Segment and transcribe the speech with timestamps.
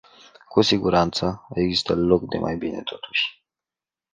[0.47, 3.41] Cu siguranță, există loc de mai bine, totuși.